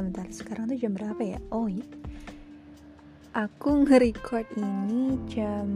bentar 0.00 0.24
sekarang 0.32 0.64
tuh 0.72 0.80
jam 0.80 0.96
berapa 0.96 1.20
ya? 1.20 1.36
Oh 1.52 1.68
iya. 1.68 1.84
Aku 3.36 3.84
nge-record 3.84 4.48
ini 4.56 5.20
jam 5.28 5.68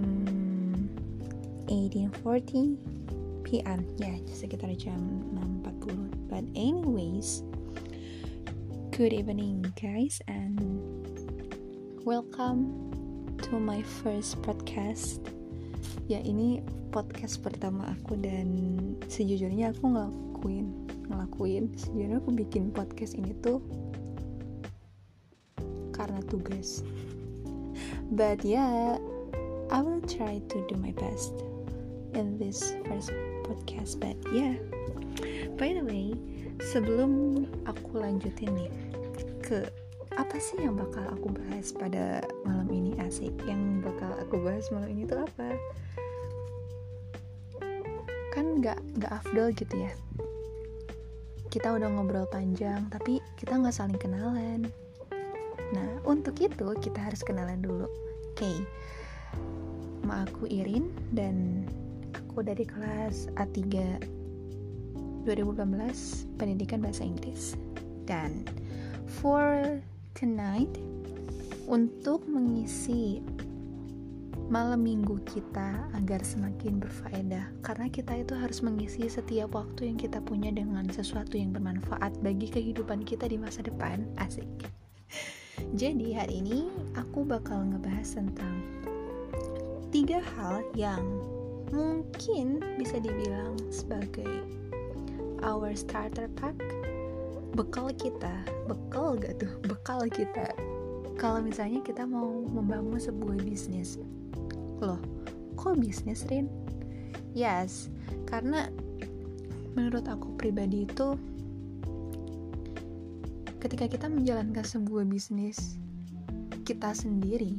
18.40 1.69 3.45
PM 3.45 3.85
ya 4.01 4.17
sekitar 4.33 4.73
jam 4.81 5.21
6.40 5.61 6.33
but 6.33 6.41
anyways 6.57 7.45
good 8.97 9.13
evening 9.13 9.61
guys 9.77 10.25
and 10.25 10.57
welcome 12.09 12.73
to 13.45 13.61
my 13.61 13.85
first 14.01 14.41
podcast. 14.41 15.21
Ya 16.09 16.25
ini 16.25 16.65
podcast 16.97 17.45
pertama 17.45 17.93
aku 17.93 18.17
dan 18.17 18.49
sejujurnya 19.05 19.77
aku 19.77 19.85
ngelakuin 19.93 20.67
ngelakuin. 21.13 21.77
Sejujurnya 21.77 22.25
aku 22.25 22.33
bikin 22.33 22.73
podcast 22.73 23.21
ini 23.21 23.37
tuh 23.45 23.61
karena 26.05 26.21
tugas. 26.29 26.85
But 28.13 28.45
yeah 28.45 29.01
I 29.73 29.81
will 29.81 30.05
try 30.05 30.45
to 30.53 30.57
do 30.69 30.77
my 30.77 30.93
best 30.93 31.33
in 32.13 32.37
this 32.37 32.77
first 32.85 33.09
podcast 33.49 33.97
but 33.97 34.21
yeah. 34.29 34.61
By 35.57 35.73
the 35.73 35.81
way 35.81 36.13
sebelum 36.61 37.43
aku 37.65 37.97
lanjutin 37.97 38.53
nih 38.53 38.71
ke 39.41 39.65
apa 40.15 40.37
sih 40.39 40.63
yang 40.63 40.79
bakal 40.79 41.03
aku 41.11 41.33
bahas 41.33 41.73
pada 41.73 42.23
malam 42.45 42.69
ini 42.69 42.93
asik? 43.01 43.33
Yang 43.49 43.89
bakal 43.89 44.13
aku 44.21 44.37
bahas 44.45 44.69
malam 44.69 44.93
ini 44.93 45.09
tuh 45.09 45.25
apa? 45.25 45.49
Kan 48.31 48.61
nggak 48.61 48.79
nggak 49.01 49.13
afdol 49.25 49.49
gitu 49.57 49.75
ya. 49.81 49.93
Kita 51.49 51.73
udah 51.73 51.89
ngobrol 51.89 52.29
panjang 52.29 52.87
tapi 52.93 53.19
kita 53.41 53.59
nggak 53.59 53.75
saling 53.75 53.99
kenalan 53.99 54.71
nah 55.75 55.91
untuk 56.07 56.39
itu 56.39 56.71
kita 56.79 57.03
harus 57.03 57.21
kenalan 57.27 57.59
dulu. 57.59 57.91
Oke. 58.33 58.39
Okay. 58.39 58.57
Ma 60.07 60.23
aku 60.23 60.47
Irin 60.47 60.93
dan 61.11 61.67
aku 62.15 62.45
dari 62.45 62.63
kelas 62.63 63.33
A3 63.35 63.59
2018 65.27 66.39
pendidikan 66.39 66.85
bahasa 66.85 67.03
Inggris. 67.03 67.59
Dan 68.05 68.45
for 69.09 69.81
tonight 70.13 70.71
untuk 71.65 72.21
mengisi 72.29 73.25
malam 74.53 74.85
minggu 74.85 75.25
kita 75.25 75.89
agar 75.97 76.21
semakin 76.21 76.77
berfaedah 76.77 77.49
karena 77.65 77.89
kita 77.89 78.13
itu 78.21 78.37
harus 78.37 78.61
mengisi 78.61 79.09
setiap 79.09 79.57
waktu 79.57 79.89
yang 79.89 79.97
kita 79.97 80.21
punya 80.21 80.53
dengan 80.53 80.85
sesuatu 80.93 81.41
yang 81.41 81.57
bermanfaat 81.57 82.21
bagi 82.21 82.53
kehidupan 82.53 83.09
kita 83.09 83.25
di 83.25 83.41
masa 83.41 83.65
depan. 83.65 84.05
Asik 84.21 84.69
jadi 85.75 86.25
hari 86.25 86.43
ini 86.43 86.71
aku 86.99 87.23
bakal 87.23 87.63
ngebahas 87.67 88.19
tentang 88.19 88.57
tiga 89.95 90.19
hal 90.35 90.67
yang 90.75 91.03
mungkin 91.71 92.63
bisa 92.79 92.99
dibilang 92.99 93.59
sebagai 93.71 94.43
our 95.43 95.75
starter 95.77 96.27
pack. 96.35 96.57
Bekal 97.55 97.95
kita. 97.95 98.43
Bekal 98.67 99.15
gak 99.19 99.39
tuh? 99.39 99.53
Bekal 99.63 100.11
kita. 100.11 100.51
Kalau 101.15 101.39
misalnya 101.39 101.79
kita 101.87 102.03
mau 102.03 102.43
membangun 102.43 102.99
sebuah 102.99 103.39
bisnis. 103.47 104.03
Loh, 104.83 104.99
kok 105.55 105.79
bisnis, 105.79 106.27
Rin? 106.27 106.51
Yes, 107.31 107.91
karena 108.27 108.67
menurut 109.79 110.07
aku 110.07 110.35
pribadi 110.35 110.87
itu 110.87 111.15
ketika 113.65 113.89
kita 113.89 114.13
menjalankan 114.13 114.61
sebuah 114.61 115.09
bisnis 115.09 115.81
kita 116.69 116.93
sendiri, 116.93 117.57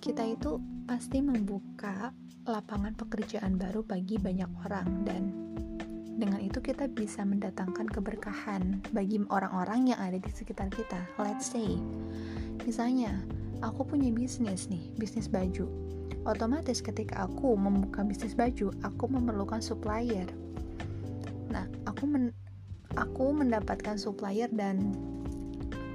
kita 0.00 0.24
itu 0.24 0.56
pasti 0.88 1.20
membuka 1.20 2.16
lapangan 2.48 2.96
pekerjaan 2.96 3.60
baru 3.60 3.84
bagi 3.84 4.16
banyak 4.16 4.48
orang 4.64 4.88
dan 5.04 5.22
dengan 6.16 6.40
itu 6.40 6.64
kita 6.64 6.88
bisa 6.88 7.20
mendatangkan 7.20 7.84
keberkahan 7.84 8.80
bagi 8.96 9.20
orang-orang 9.28 9.92
yang 9.92 10.00
ada 10.00 10.16
di 10.16 10.32
sekitar 10.32 10.72
kita. 10.72 11.04
Let's 11.20 11.52
say, 11.52 11.76
misalnya 12.64 13.20
aku 13.60 13.84
punya 13.84 14.08
bisnis 14.08 14.72
nih, 14.72 14.88
bisnis 14.96 15.28
baju. 15.28 15.68
Otomatis 16.24 16.80
ketika 16.80 17.28
aku 17.28 17.60
membuka 17.60 18.00
bisnis 18.08 18.32
baju, 18.32 18.72
aku 18.80 19.04
memerlukan 19.04 19.60
supplier. 19.60 20.28
Nah, 21.52 21.68
aku 21.84 22.08
men 22.08 22.32
aku 22.96 23.32
mendapatkan 23.32 23.96
supplier 23.96 24.48
dan 24.52 24.92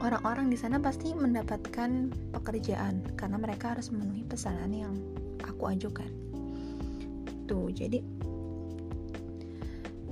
orang-orang 0.02 0.50
di 0.50 0.58
sana 0.58 0.78
pasti 0.78 1.14
mendapatkan 1.14 2.14
pekerjaan 2.34 3.02
karena 3.18 3.38
mereka 3.38 3.74
harus 3.78 3.90
memenuhi 3.90 4.26
pesanan 4.26 4.74
yang 4.74 4.94
aku 5.46 5.74
ajukan. 5.74 6.10
Tuh, 7.50 7.72
jadi 7.74 8.04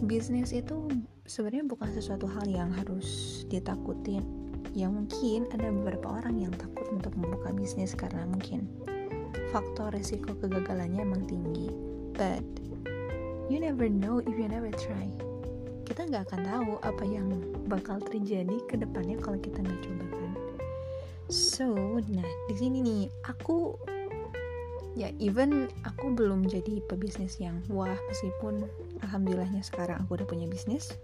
bisnis 0.06 0.54
itu 0.54 0.90
sebenarnya 1.26 1.66
bukan 1.68 1.90
sesuatu 1.94 2.30
hal 2.30 2.46
yang 2.50 2.70
harus 2.74 3.44
ditakutin. 3.50 4.24
Ya 4.76 4.92
mungkin 4.92 5.48
ada 5.56 5.72
beberapa 5.72 6.20
orang 6.20 6.36
yang 6.36 6.52
takut 6.52 6.84
untuk 6.92 7.16
membuka 7.16 7.56
bisnis 7.56 7.96
karena 7.96 8.28
mungkin 8.28 8.68
faktor 9.56 9.96
resiko 9.96 10.36
kegagalannya 10.36 11.00
emang 11.00 11.24
tinggi. 11.24 11.72
But 12.16 12.44
you 13.48 13.64
never 13.64 13.88
know 13.88 14.20
if 14.20 14.36
you 14.36 14.52
never 14.52 14.72
try 14.76 15.08
kita 15.86 16.02
nggak 16.10 16.26
akan 16.28 16.42
tahu 16.44 16.72
apa 16.82 17.04
yang 17.06 17.30
bakal 17.70 18.02
terjadi 18.02 18.58
ke 18.66 18.76
depannya 18.76 19.22
kalau 19.22 19.38
kita 19.38 19.62
nggak 19.62 19.80
coba 19.86 20.06
kan? 20.10 20.32
So 21.30 21.70
nah 22.10 22.30
di 22.50 22.56
sini 22.58 22.82
nih 22.82 23.04
aku 23.30 23.78
ya 24.98 25.14
even 25.22 25.70
aku 25.86 26.12
belum 26.18 26.50
jadi 26.50 26.82
pebisnis 26.90 27.38
yang 27.38 27.62
wah 27.70 27.94
meskipun 28.10 28.66
alhamdulillahnya 29.06 29.62
sekarang 29.62 30.02
aku 30.02 30.18
udah 30.18 30.28
punya 30.28 30.50
bisnis. 30.50 30.98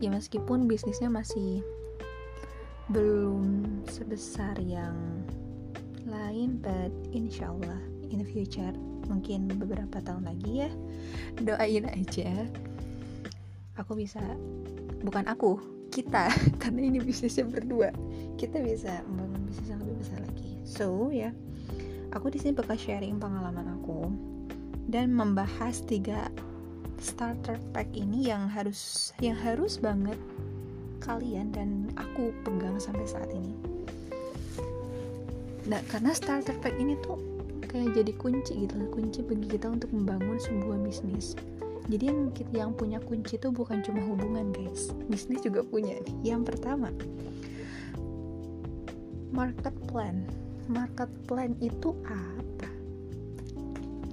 Ya 0.00 0.08
meskipun 0.08 0.64
bisnisnya 0.64 1.12
masih 1.12 1.60
belum 2.88 3.68
sebesar 3.86 4.56
yang 4.64 4.96
lain 6.08 6.58
but 6.58 6.90
insyaallah 7.12 7.78
in 8.10 8.18
the 8.18 8.28
future 8.28 8.74
mungkin 9.06 9.46
beberapa 9.46 10.02
tahun 10.02 10.26
lagi 10.26 10.66
ya 10.66 10.70
doain 11.42 11.86
aja 11.86 12.46
aku 13.80 13.96
bisa 13.96 14.20
bukan 15.00 15.24
aku 15.26 15.56
kita. 15.88 16.28
Karena 16.62 16.86
ini 16.86 17.00
bisnisnya 17.00 17.48
berdua. 17.48 17.90
Kita 18.36 18.60
bisa 18.60 19.02
membangun 19.08 19.42
bisnis 19.48 19.68
yang 19.72 19.80
lebih 19.82 19.96
besar 20.04 20.18
lagi. 20.20 20.50
So 20.68 21.08
ya. 21.10 21.32
Aku 22.10 22.26
di 22.26 22.42
sini 22.42 22.58
bakal 22.58 22.74
sharing 22.74 23.22
pengalaman 23.22 23.70
aku 23.70 24.10
dan 24.90 25.14
membahas 25.14 25.78
tiga 25.86 26.26
starter 26.98 27.54
pack 27.70 27.86
ini 27.94 28.26
yang 28.26 28.50
harus 28.50 29.14
yang 29.22 29.38
harus 29.38 29.78
banget 29.78 30.18
kalian 30.98 31.54
dan 31.54 31.86
aku 31.94 32.34
pegang 32.42 32.82
sampai 32.82 33.06
saat 33.06 33.30
ini. 33.30 33.54
Nah 35.70 35.78
karena 35.86 36.10
starter 36.10 36.58
pack 36.58 36.74
ini 36.82 36.98
tuh 36.98 37.22
kayak 37.70 37.94
jadi 37.94 38.12
kunci 38.18 38.66
gitu. 38.66 38.74
Kunci 38.90 39.22
bagi 39.22 39.46
kita 39.46 39.70
untuk 39.70 39.94
membangun 39.94 40.42
sebuah 40.42 40.82
bisnis 40.82 41.38
jadi 41.90 42.14
yang 42.14 42.30
yang 42.54 42.70
punya 42.72 43.02
kunci 43.02 43.34
itu 43.34 43.50
bukan 43.50 43.82
cuma 43.82 43.98
hubungan 44.06 44.54
guys. 44.54 44.94
Bisnis 45.10 45.42
juga 45.42 45.66
punya 45.66 45.98
nih. 46.06 46.34
Yang 46.34 46.54
pertama 46.54 46.94
market 49.34 49.74
plan. 49.90 50.22
Market 50.70 51.10
plan 51.26 51.58
itu 51.58 51.90
apa? 52.06 52.70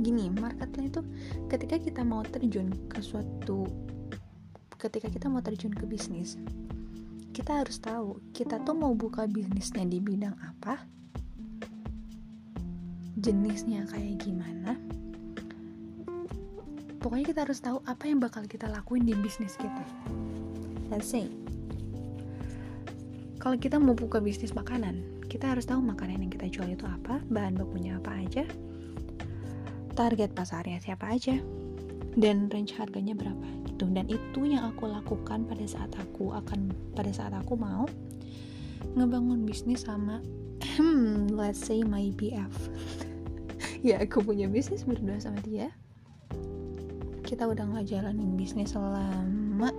Gini 0.01 0.33
market 0.33 0.73
plan 0.73 0.89
itu 0.89 1.05
ketika 1.47 1.77
kita 1.77 2.01
mau 2.01 2.25
terjun 2.25 2.73
ke 2.89 2.97
suatu 2.99 3.69
ketika 4.77 5.09
kita 5.09 5.25
mau 5.25 5.41
terjun 5.41 5.73
ke 5.73 5.89
bisnis 5.89 6.37
kita 7.33 7.65
harus 7.65 7.81
tahu 7.81 8.21
kita 8.33 8.61
tuh 8.61 8.77
mau 8.77 8.93
buka 8.93 9.25
bisnisnya 9.25 9.85
di 9.89 9.97
bidang 9.97 10.37
apa 10.37 10.85
jenisnya 13.17 13.89
kayak 13.89 14.21
gimana 14.21 14.77
pokoknya 17.07 17.31
kita 17.31 17.47
harus 17.47 17.63
tahu 17.63 17.79
apa 17.87 18.03
yang 18.03 18.19
bakal 18.19 18.43
kita 18.43 18.67
lakuin 18.67 19.07
di 19.07 19.15
bisnis 19.15 19.55
kita. 19.55 19.79
Let's 20.91 21.07
say 21.07 21.31
kalau 23.39 23.55
kita 23.55 23.79
mau 23.79 23.95
buka 23.95 24.19
bisnis 24.19 24.51
makanan 24.51 25.23
kita 25.31 25.55
harus 25.55 25.63
tahu 25.63 25.79
makanan 25.79 26.27
yang 26.27 26.31
kita 26.35 26.51
jual 26.51 26.67
itu 26.67 26.83
apa 26.83 27.23
bahan 27.31 27.55
bakunya 27.55 27.95
apa 27.95 28.11
aja 28.11 28.43
target 29.95 30.35
pasarnya 30.35 30.83
siapa 30.83 31.07
aja 31.07 31.39
dan 32.19 32.51
range 32.51 32.75
harganya 32.75 33.15
berapa 33.15 33.47
gitu. 33.71 33.87
Dan 33.87 34.11
itu 34.11 34.43
yang 34.43 34.67
aku 34.67 34.91
lakukan 34.91 35.47
pada 35.47 35.63
saat 35.63 35.95
aku 35.95 36.35
akan 36.35 36.75
pada 36.91 37.15
saat 37.15 37.31
aku 37.31 37.55
mau 37.55 37.87
ngebangun 38.99 39.47
bisnis 39.47 39.87
sama 39.87 40.19
let's 41.39 41.63
say 41.63 41.87
my 41.87 42.11
BF 42.19 42.51
ya 43.87 44.03
aku 44.03 44.19
punya 44.19 44.51
bisnis 44.51 44.83
berdua 44.83 45.23
sama 45.23 45.39
dia 45.47 45.71
kita 47.27 47.43
udah 47.43 47.67
ngejalanin 47.75 48.39
bisnis 48.39 48.71
selama 48.71 49.75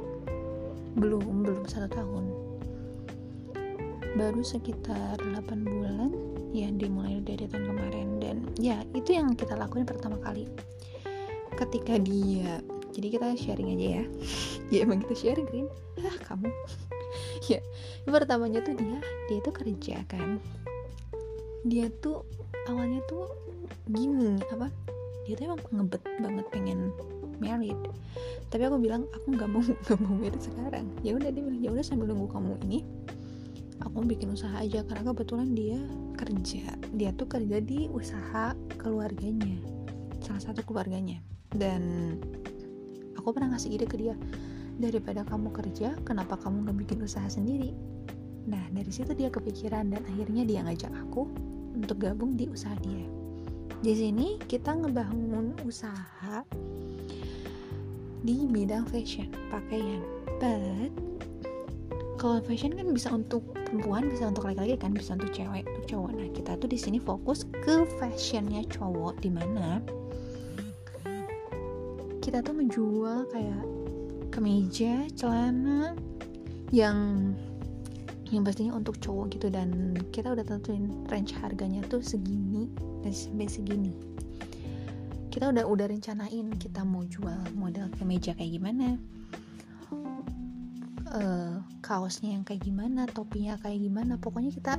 belum 1.00 1.48
belum 1.48 1.64
satu 1.64 1.88
tahun. 1.88 2.24
Baru 4.20 4.44
sekitar 4.44 5.16
8 5.16 5.64
bulan 5.64 6.12
ya 6.52 6.68
dimulai 6.68 7.24
dari 7.24 7.48
tahun 7.48 7.72
kemarin. 7.72 8.08
Dan 8.20 8.36
ya 8.60 8.84
itu 8.92 9.16
yang 9.16 9.32
kita 9.32 9.56
lakuin 9.56 9.88
pertama 9.88 10.20
kali. 10.20 10.44
Ketika 11.56 11.96
dia 11.96 12.60
jadi 12.92 13.16
kita 13.16 13.26
sharing 13.40 13.72
aja 13.80 14.04
ya. 14.04 14.04
Ya 14.68 14.84
emang 14.84 15.00
kita 15.00 15.16
sharing 15.16 15.48
green 15.48 15.72
ah 16.04 16.16
kamu. 16.28 16.52
Ya 17.48 17.64
pertamanya 18.04 18.60
tuh 18.60 18.76
dia 18.76 19.00
dia 19.32 19.40
tuh 19.40 19.56
kerja 19.56 20.04
kan. 20.04 20.36
Dia 21.64 21.88
tuh 22.04 22.28
awalnya 22.68 23.00
tuh 23.08 23.24
gini 23.88 24.36
apa 24.52 24.68
dia 25.24 25.32
tuh 25.40 25.44
emang 25.48 25.60
ngebet 25.72 26.02
banget 26.20 26.46
pengen 26.52 26.92
married. 27.38 27.78
Tapi 28.48 28.62
aku 28.66 28.78
bilang 28.78 29.06
aku 29.14 29.34
nggak 29.34 29.48
mau 29.50 29.62
nggak 29.86 29.98
mau 29.98 30.14
married 30.18 30.42
sekarang. 30.42 30.86
Ya 31.02 31.14
udah 31.16 31.30
dia 31.32 31.42
bilang 31.42 31.60
ya 31.62 31.70
udah 31.74 31.84
sambil 31.84 32.10
nunggu 32.10 32.28
kamu 32.30 32.54
ini 32.68 32.78
aku 33.82 34.04
bikin 34.04 34.34
usaha 34.34 34.54
aja. 34.58 34.84
Karena 34.86 35.02
kebetulan 35.10 35.54
dia 35.54 35.78
kerja. 36.18 36.76
Dia 36.94 37.10
tuh 37.14 37.30
kerja 37.30 37.62
di 37.62 37.86
usaha 37.90 38.54
keluarganya 38.78 39.78
salah 40.22 40.42
satu 40.42 40.60
keluarganya. 40.66 41.22
Dan 41.48 42.14
aku 43.16 43.32
pernah 43.32 43.56
ngasih 43.56 43.72
ide 43.72 43.86
ke 43.88 43.96
dia 43.96 44.14
daripada 44.78 45.26
kamu 45.26 45.50
kerja 45.50 45.96
kenapa 46.06 46.38
kamu 46.38 46.68
nggak 46.68 46.78
bikin 46.86 46.98
usaha 47.02 47.26
sendiri? 47.26 47.74
Nah 48.46 48.62
dari 48.72 48.92
situ 48.92 49.12
dia 49.16 49.32
kepikiran 49.32 49.90
dan 49.92 50.02
akhirnya 50.06 50.44
dia 50.44 50.60
ngajak 50.64 50.92
aku 51.08 51.26
untuk 51.74 51.98
gabung 52.00 52.36
di 52.36 52.46
usaha 52.48 52.76
dia. 52.84 53.06
Di 53.78 53.94
sini 53.94 54.36
kita 54.42 54.74
ngebangun 54.74 55.54
usaha 55.62 56.42
di 58.28 58.44
bidang 58.44 58.84
fashion 58.92 59.32
pakaian. 59.48 60.04
But 60.36 60.92
kalau 62.20 62.44
fashion 62.44 62.76
kan 62.76 62.92
bisa 62.92 63.08
untuk 63.08 63.40
perempuan 63.56 64.12
bisa 64.12 64.28
untuk 64.28 64.44
laki-laki 64.44 64.76
kan 64.76 64.92
bisa 64.92 65.16
untuk 65.16 65.32
cewek 65.32 65.64
untuk 65.64 65.84
cowok. 65.88 66.10
Nah 66.12 66.28
kita 66.36 66.60
tuh 66.60 66.68
di 66.68 66.76
sini 66.76 67.00
fokus 67.00 67.48
ke 67.64 67.88
fashionnya 67.96 68.68
cowok 68.68 69.16
di 69.24 69.32
mana 69.32 69.80
kita 72.20 72.44
tuh 72.44 72.52
menjual 72.52 73.24
kayak 73.32 73.64
kemeja 74.28 75.08
celana 75.16 75.96
yang 76.68 77.32
yang 78.28 78.44
pastinya 78.44 78.76
untuk 78.76 79.00
cowok 79.00 79.40
gitu. 79.40 79.48
Dan 79.48 79.96
kita 80.12 80.36
udah 80.36 80.44
tentuin 80.44 80.84
range 81.08 81.32
harganya 81.40 81.80
tuh 81.88 82.04
segini 82.04 82.68
dan 83.00 83.08
sampai 83.08 83.48
segini 83.48 83.96
kita 85.28 85.52
udah 85.52 85.64
udah 85.68 85.86
rencanain 85.92 86.48
kita 86.56 86.82
mau 86.82 87.04
jual 87.04 87.36
model 87.52 87.92
kemeja 88.00 88.32
kayak 88.32 88.58
gimana. 88.58 88.96
Uh, 91.08 91.64
kaosnya 91.80 92.36
yang 92.36 92.44
kayak 92.44 92.64
gimana 92.64 93.04
topinya 93.08 93.56
kayak 93.60 93.80
gimana. 93.80 94.16
Pokoknya 94.16 94.52
kita 94.52 94.74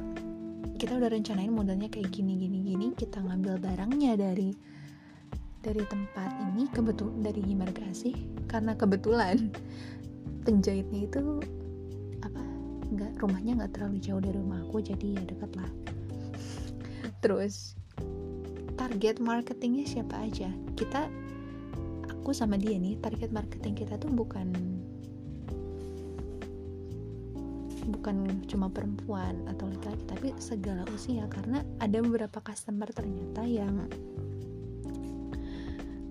kita 0.81 0.98
udah 0.98 1.10
rencanain 1.10 1.54
modelnya 1.54 1.90
kayak 1.90 2.10
gini 2.10 2.38
gini 2.38 2.66
gini. 2.66 2.88
Kita 2.98 3.22
ngambil 3.22 3.62
barangnya 3.62 4.18
dari 4.18 4.50
dari 5.60 5.84
tempat 5.86 6.31
ini 6.51 6.72
kebetul 6.72 7.12
dari 7.19 7.44
Himargasih 7.44 8.16
karena 8.48 8.74
kebetulan 8.74 9.51
penjahitnya 10.48 11.06
itu 11.06 11.44
apa 12.24 12.42
nggak 12.96 13.19
rumahnya 13.19 13.60
nggak 13.60 13.72
terlalu 13.75 14.00
jauh 14.00 14.24
dari 14.24 14.40
rumah 14.40 14.63
aku 14.63 14.80
jadi 14.80 15.19
ya 15.19 15.24
dekat 15.28 15.51
lah 15.60 15.72
terus 17.24 17.79
target 18.80 19.20
marketingnya 19.20 19.84
siapa 19.84 20.24
aja? 20.24 20.48
Kita 20.80 21.12
aku 22.08 22.31
sama 22.31 22.56
dia 22.56 22.80
nih 22.80 22.96
target 23.04 23.28
marketing 23.36 23.76
kita 23.76 24.00
tuh 24.00 24.08
bukan 24.08 24.56
bukan 27.92 28.40
cuma 28.48 28.72
perempuan 28.72 29.44
atau 29.52 29.68
laki-laki 29.68 30.04
tapi 30.08 30.28
segala 30.40 30.88
usia. 30.96 31.28
Karena 31.28 31.60
ada 31.84 32.00
beberapa 32.00 32.40
customer 32.40 32.88
ternyata 32.96 33.44
yang 33.44 33.84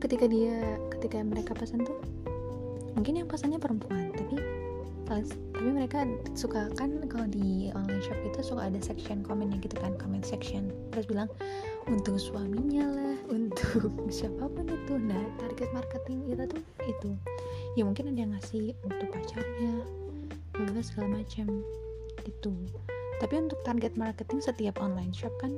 ketika 0.05 0.29
dia 0.29 0.77
ketika 0.93 1.25
mereka 1.25 1.57
pesan 1.57 1.89
tuh 1.89 1.97
mungkin 2.95 3.25
yang 3.25 3.27
pesannya 3.27 3.59
perempuan 3.59 4.13
tapi 4.13 4.37
tapi 5.09 5.73
mereka 5.73 6.05
suka 6.37 6.69
kan 6.77 7.01
kalau 7.09 7.25
di 7.33 7.73
online 7.73 8.05
shop 8.05 8.19
itu 8.29 8.45
suka 8.45 8.69
ada 8.69 8.77
section 8.85 9.25
komennya 9.25 9.57
gitu 9.65 9.81
kan 9.81 9.97
comment 9.97 10.21
section. 10.21 10.69
Terus 10.93 11.09
bilang 11.09 11.33
untuk 11.89 12.21
suaminya 12.21 12.85
lah 12.93 13.17
untuk 13.37 13.93
siapa 14.13 14.47
pun 14.47 14.69
itu. 14.69 14.95
Nah 15.01 15.25
target 15.41 15.73
marketing 15.73 16.29
kita 16.29 16.45
tuh 16.47 16.63
itu. 16.85 17.11
Ya 17.75 17.83
mungkin 17.89 18.13
ada 18.13 18.21
yang 18.21 18.33
ngasih 18.37 18.77
untuk 18.85 19.09
pacarnya 19.11 19.73
bla 20.53 20.81
segala 20.85 21.23
macam 21.23 21.65
gitu. 22.29 22.53
Tapi 23.19 23.35
untuk 23.35 23.59
target 23.67 23.99
marketing 23.99 24.39
setiap 24.39 24.79
online 24.79 25.11
shop 25.11 25.33
kan 25.41 25.57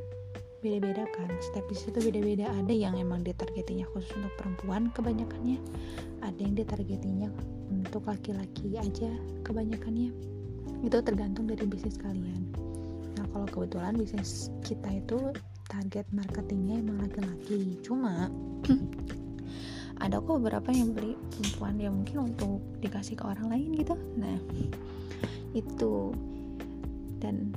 beda-beda 0.64 1.04
kan. 1.12 1.28
Setiap 1.42 1.66
di 1.68 1.76
situ 1.76 1.98
beda-beda. 2.00 2.48
Ada 2.62 2.72
yang 2.72 2.94
emang 2.96 3.26
ditargetinya 3.26 3.84
khusus 3.92 4.12
untuk 4.16 4.32
perempuan 4.40 4.88
kebanyakannya. 4.94 5.58
Ada 6.24 6.40
yang 6.40 6.54
ditargetinya 6.56 7.28
untuk 7.68 8.06
laki-laki 8.06 8.76
aja 8.78 9.10
kebanyakannya. 9.44 10.12
Itu 10.84 10.96
tergantung 11.04 11.48
dari 11.48 11.64
bisnis 11.68 12.00
kalian. 12.00 12.52
Nah 13.18 13.26
kalau 13.32 13.48
kebetulan 13.48 13.96
bisnis 14.00 14.48
kita 14.64 14.88
itu 15.00 15.32
target 15.70 16.06
marketingnya 16.10 16.82
emang 16.82 16.98
laki-laki. 17.06 17.78
Cuma 17.86 18.26
ada 20.04 20.18
kok 20.18 20.42
beberapa 20.42 20.74
yang 20.74 20.90
beli 20.90 21.14
perempuan 21.30 21.78
yang 21.78 21.94
mungkin 22.02 22.34
untuk 22.34 22.58
dikasih 22.82 23.14
ke 23.14 23.24
orang 23.24 23.46
lain 23.54 23.70
gitu. 23.78 23.94
Nah 24.18 24.36
itu. 25.54 26.10
Dan 27.22 27.54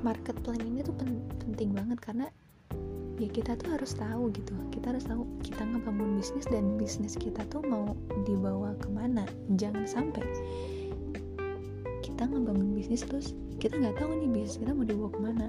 market 0.00 0.38
plan 0.40 0.58
ini 0.62 0.80
tuh 0.80 0.96
penting 1.44 1.74
banget 1.76 1.98
karena 2.00 2.26
ya 3.20 3.28
kita 3.28 3.60
tuh 3.60 3.76
harus 3.76 3.92
tahu 3.92 4.32
gitu. 4.32 4.56
Kita 4.72 4.96
harus 4.96 5.04
tahu 5.04 5.28
kita 5.44 5.68
ngebangun 5.68 6.16
bisnis 6.16 6.48
dan 6.48 6.80
bisnis 6.80 7.14
kita 7.20 7.44
tuh 7.52 7.60
mau 7.60 7.92
dibawa 8.24 8.72
ke 8.80 8.88
mana. 8.88 9.28
Jangan 9.60 9.84
sampai 9.84 10.24
kita 12.00 12.24
ngebangun 12.24 12.70
bisnis 12.72 13.02
terus 13.02 13.34
kita 13.58 13.78
nggak 13.78 13.98
tahu 13.98 14.14
nih 14.14 14.30
bisnis 14.30 14.62
kita 14.62 14.72
mau 14.74 14.86
dibawa 14.86 15.10
ke 15.10 15.20
mana 15.22 15.46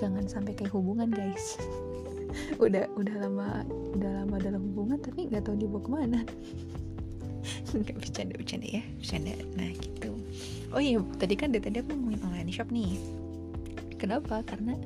jangan 0.00 0.24
sampai 0.24 0.56
kayak 0.56 0.72
hubungan 0.72 1.12
guys. 1.12 1.60
Udah 2.64 2.86
udah 2.94 3.26
lama 3.26 3.66
udah 3.98 4.22
lama 4.22 4.36
dalam 4.38 4.62
hubungan 4.70 5.02
tapi 5.02 5.26
nggak 5.26 5.44
tahu 5.44 5.60
dibawa 5.60 5.82
ke 5.82 5.90
mana. 5.90 6.20
Nggak 7.74 7.98
bercanda 7.98 8.34
bercanda 8.38 8.68
ya 8.70 8.82
bercanda. 9.02 9.34
Nah 9.58 9.70
gitu. 9.74 10.10
Oh 10.70 10.78
iya 10.78 11.02
tadi 11.18 11.34
kan 11.34 11.50
dari 11.50 11.66
tadi 11.66 11.82
aku 11.82 11.90
ngomongin 11.90 12.22
online 12.22 12.54
shop 12.54 12.70
nih. 12.70 12.94
Kenapa? 13.98 14.46
Karena 14.46 14.78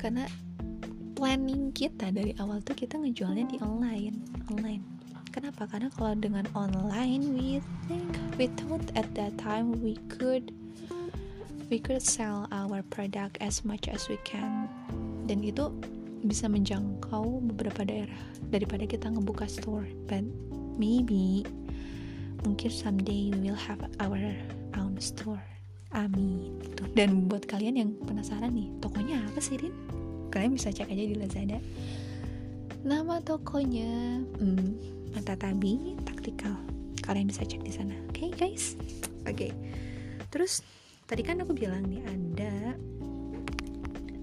karena 0.00 0.24
planning 1.12 1.76
kita 1.76 2.08
dari 2.08 2.32
awal 2.40 2.64
tuh 2.64 2.72
kita 2.72 2.96
ngejualnya 2.96 3.44
di 3.52 3.60
online 3.60 4.16
online. 4.48 4.82
Kenapa? 5.30 5.68
Karena 5.68 5.92
kalau 5.92 6.16
dengan 6.16 6.48
online 6.56 7.36
we 7.36 7.60
think 7.84 8.08
we 8.40 8.48
thought 8.56 8.82
at 8.96 9.06
that 9.12 9.36
time 9.36 9.76
we 9.84 10.00
could 10.08 10.48
we 11.70 11.78
could 11.78 12.02
sell 12.02 12.50
our 12.50 12.82
product 12.90 13.38
as 13.38 13.62
much 13.64 13.86
as 13.86 14.10
we 14.10 14.18
can. 14.26 14.66
Dan 15.30 15.46
itu 15.46 15.70
bisa 16.26 16.50
menjangkau 16.50 17.46
beberapa 17.54 17.86
daerah 17.86 18.20
daripada 18.50 18.84
kita 18.84 19.06
ngebuka 19.06 19.46
store. 19.46 19.86
But 20.10 20.26
maybe 20.76 21.46
mungkin 22.42 22.74
someday 22.74 23.30
we 23.30 23.48
will 23.48 23.56
have 23.56 23.78
our 24.02 24.18
own 24.74 24.98
store. 24.98 25.40
Amin. 25.90 26.58
Gitu. 26.62 26.86
dan 26.94 27.26
buat 27.26 27.50
kalian 27.50 27.74
yang 27.74 27.90
penasaran 28.06 28.54
nih 28.54 28.70
tokonya 28.78 29.26
apa 29.26 29.42
sih 29.42 29.58
Rin? 29.58 29.74
Kalian 30.30 30.54
bisa 30.54 30.70
cek 30.70 30.86
aja 30.86 31.04
di 31.06 31.18
Lazada. 31.18 31.58
Nama 32.86 33.18
tokonya 33.26 34.22
hmm, 34.38 34.68
mata 35.14 35.34
tabi 35.34 35.98
taktikal. 36.06 36.54
Kalian 37.02 37.26
bisa 37.26 37.42
cek 37.42 37.66
di 37.66 37.74
sana. 37.74 37.98
Oke 38.06 38.30
okay, 38.30 38.38
guys? 38.38 38.78
Oke 39.26 39.50
okay. 39.50 39.52
terus 40.30 40.62
tadi 41.10 41.26
kan 41.26 41.42
aku 41.42 41.50
bilang 41.50 41.82
nih 41.90 42.06
ada 42.06 42.78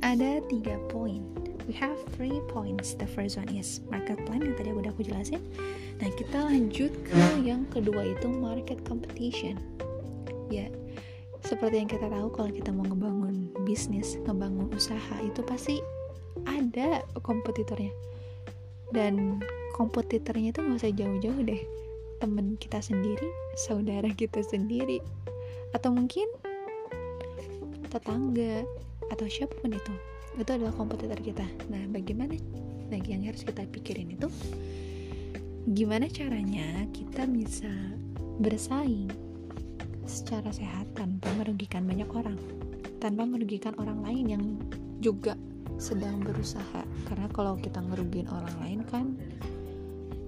ada 0.08 0.40
tiga 0.48 0.80
poin 0.88 1.20
we 1.68 1.76
have 1.76 2.00
three 2.16 2.40
points. 2.48 2.96
The 2.96 3.06
first 3.06 3.36
one 3.36 3.52
is 3.52 3.84
market 3.92 4.24
plan 4.24 4.40
yang 4.40 4.56
tadi 4.56 4.72
udah 4.72 4.96
aku 4.96 5.04
jelasin. 5.04 5.44
Nah 6.00 6.10
kita 6.16 6.48
lanjut 6.48 6.96
ke 7.04 7.22
yang 7.44 7.68
kedua 7.68 8.16
itu 8.16 8.32
market 8.32 8.80
competition. 8.88 9.60
Ya 10.48 10.72
seperti 11.44 11.84
yang 11.84 11.92
kita 11.92 12.08
tahu 12.08 12.32
kalau 12.32 12.50
kita 12.50 12.72
mau 12.72 12.88
ngebangun 12.88 13.52
bisnis 13.68 14.16
ngebangun 14.24 14.72
usaha 14.72 15.16
itu 15.22 15.44
pasti 15.44 15.84
ada 16.48 17.04
kompetitornya. 17.20 17.92
Dan 18.96 19.44
kompetitornya 19.76 20.56
itu 20.56 20.64
nggak 20.64 20.80
usah 20.80 20.96
jauh-jauh 20.96 21.44
deh. 21.44 21.62
Temen 22.24 22.56
kita 22.58 22.80
sendiri 22.80 23.28
saudara 23.68 24.08
kita 24.16 24.40
sendiri. 24.40 25.04
Atau 25.76 25.92
mungkin 25.92 26.32
tetangga 27.88 28.64
atau 29.12 29.26
siapa 29.28 29.56
pun 29.60 29.72
itu 29.74 29.94
itu 30.38 30.52
adalah 30.54 30.74
kompetitor 30.78 31.18
kita. 31.18 31.46
Nah 31.74 31.90
bagaimana? 31.90 32.38
Nah 32.94 33.00
yang 33.04 33.26
harus 33.26 33.42
kita 33.42 33.66
pikirin 33.66 34.14
itu 34.14 34.30
gimana 35.68 36.08
caranya 36.08 36.88
kita 36.96 37.28
bisa 37.28 37.72
bersaing 38.40 39.12
secara 40.08 40.48
sehat 40.56 40.88
tanpa 40.96 41.28
merugikan 41.36 41.84
banyak 41.84 42.08
orang 42.16 42.40
tanpa 42.98 43.28
merugikan 43.28 43.76
orang 43.78 44.00
lain 44.02 44.26
yang 44.26 44.44
juga 45.02 45.38
sedang 45.78 46.22
berusaha. 46.26 46.82
Karena 47.06 47.30
kalau 47.30 47.58
kita 47.58 47.82
ngerugiin 47.82 48.30
orang 48.30 48.56
lain 48.62 48.80
kan 48.90 49.06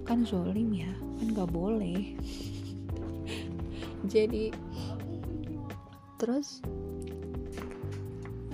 kan 0.06 0.26
zolim 0.26 0.74
ya 0.74 0.90
kan 1.18 1.26
nggak 1.34 1.50
boleh. 1.50 2.14
Jadi 4.12 4.54
terus 6.20 6.60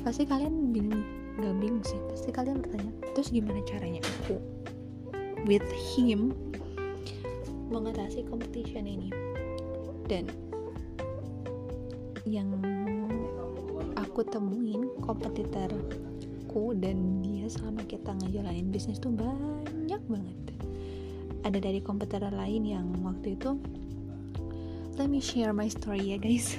pasti 0.07 0.23
kalian 0.23 0.71
bingung 0.71 1.03
gak 1.43 1.59
bingung 1.59 1.83
sih. 1.83 1.99
Pasti 2.07 2.31
kalian 2.31 2.63
bertanya 2.63 2.95
terus 3.11 3.35
gimana 3.35 3.59
caranya 3.67 3.99
aku 4.07 4.39
with 5.51 5.67
him 5.75 6.31
mengatasi 7.67 8.23
competition 8.31 8.87
ini? 8.87 9.11
Dan 10.07 10.31
yang 12.23 12.55
aku 13.99 14.23
temuin 14.23 14.87
kompetitorku 15.03 16.79
dan 16.79 17.19
dia 17.27 17.51
selama 17.51 17.83
kita 17.91 18.15
ngejalanin 18.23 18.71
bisnis 18.71 19.03
tuh 19.03 19.11
banyak 19.11 19.99
banget. 20.07 20.39
Ada 21.43 21.59
dari 21.59 21.83
kompetitor 21.83 22.31
lain 22.31 22.63
yang 22.63 22.87
waktu 23.03 23.35
itu 23.35 23.59
let 24.95 25.11
me 25.11 25.19
share 25.19 25.51
my 25.51 25.67
story 25.67 26.15
ya 26.15 26.19
guys 26.19 26.55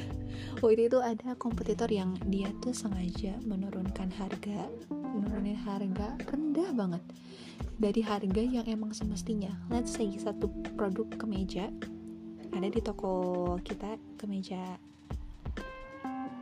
waktu 0.59 0.89
itu 0.89 0.99
ada 0.99 1.37
kompetitor 1.37 1.87
yang 1.89 2.17
dia 2.27 2.49
tuh 2.59 2.73
sengaja 2.73 3.37
menurunkan 3.45 4.09
harga 4.15 4.69
menurunin 4.93 5.57
harga 5.57 6.17
rendah 6.29 6.71
banget. 6.73 7.03
Dari 7.77 8.01
harga 8.01 8.41
yang 8.41 8.65
emang 8.65 8.93
semestinya. 8.93 9.53
Let's 9.69 9.93
say 9.93 10.09
satu 10.17 10.49
produk 10.77 11.09
kemeja 11.17 11.69
ada 12.57 12.73
di 12.73 12.81
toko 12.81 13.13
kita 13.61 14.01
kemeja 14.17 14.81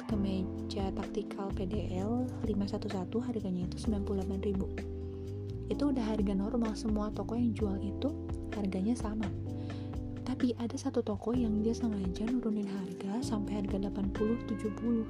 kemeja 0.05 0.93
taktikal 0.93 1.49
PDL 1.51 2.29
511 2.45 3.09
harganya 3.25 3.65
itu 3.65 3.77
98.000 3.89 4.95
itu 5.65 5.83
udah 5.83 6.05
harga 6.05 6.33
normal 6.37 6.77
semua 6.77 7.09
toko 7.09 7.33
yang 7.33 7.51
jual 7.57 7.75
itu 7.81 8.13
harganya 8.53 8.93
sama 8.93 9.25
tapi 10.35 10.51
ada 10.59 10.75
satu 10.75 10.99
toko 10.99 11.31
yang 11.31 11.63
dia 11.63 11.71
sengaja 11.71 12.27
nurunin 12.27 12.67
harga 12.67 13.23
sampai 13.23 13.63
harga 13.63 13.87
80-70 13.87 15.07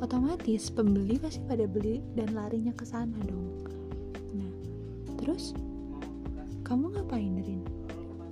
otomatis 0.00 0.72
pembeli 0.72 1.20
pasti 1.20 1.44
pada 1.44 1.68
beli 1.68 2.00
dan 2.16 2.32
larinya 2.32 2.72
ke 2.72 2.80
sana 2.88 3.20
dong. 3.28 3.68
Nah 4.32 4.52
terus? 5.20 5.52
Kamu 6.64 6.88
ngapain 6.88 7.36
Rin? 7.44 7.60